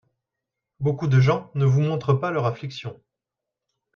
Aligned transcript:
Beaucoup 0.79 1.05
de 1.05 1.19
gens 1.19 1.51
ne 1.53 1.63
vous 1.65 1.81
montrent 1.81 2.15
pas 2.15 2.31
leur 2.31 2.47
affliction. 2.47 2.99